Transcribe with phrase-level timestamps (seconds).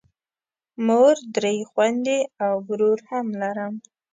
[0.85, 3.73] مور، درې خویندې او ورور هم لرم.